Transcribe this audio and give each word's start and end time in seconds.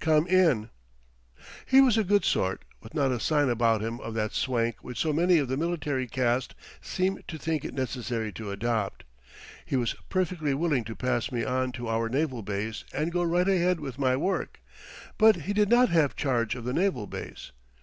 COME 0.00 0.26
IN 0.26 0.70
He 1.66 1.82
was 1.82 1.98
a 1.98 2.02
good 2.02 2.24
sort, 2.24 2.64
with 2.80 2.94
not 2.94 3.12
a 3.12 3.20
sign 3.20 3.50
about 3.50 3.82
him 3.82 4.00
of 4.00 4.14
that 4.14 4.32
swank 4.32 4.76
which 4.82 4.96
so 4.98 5.12
many 5.12 5.36
of 5.36 5.48
the 5.48 5.56
military 5.58 6.06
caste 6.06 6.54
seem 6.80 7.18
to 7.28 7.36
think 7.36 7.62
it 7.62 7.74
necessary 7.74 8.32
to 8.32 8.50
adopt. 8.50 9.04
He 9.66 9.76
was 9.76 9.92
perfectly 10.08 10.54
willing 10.54 10.84
to 10.84 10.96
pass 10.96 11.30
me 11.30 11.44
on 11.44 11.72
to 11.72 11.90
our 11.90 12.08
naval 12.08 12.40
base 12.40 12.84
and 12.94 13.12
go 13.12 13.22
right 13.22 13.46
ahead 13.46 13.80
with 13.80 13.98
my 13.98 14.16
work; 14.16 14.62
but 15.18 15.42
he 15.42 15.52
did 15.52 15.68
not 15.68 15.90
have 15.90 16.16
charge 16.16 16.54
of 16.54 16.64
the 16.64 16.72
naval 16.72 17.06
base. 17.06 17.52